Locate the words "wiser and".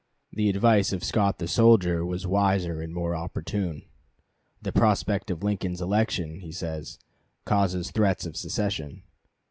2.25-2.91